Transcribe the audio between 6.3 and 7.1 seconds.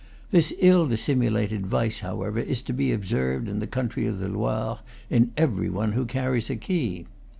a key.